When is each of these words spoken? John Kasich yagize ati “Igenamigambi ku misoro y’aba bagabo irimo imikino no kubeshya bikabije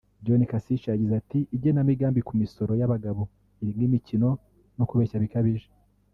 John 0.23 0.41
Kasich 0.51 0.85
yagize 0.91 1.13
ati 1.21 1.39
“Igenamigambi 1.55 2.21
ku 2.27 2.33
misoro 2.41 2.71
y’aba 2.79 2.91
bagabo 2.93 3.21
irimo 3.65 3.83
imikino 3.87 4.29
no 4.77 4.83
kubeshya 4.89 5.23
bikabije 5.25 5.67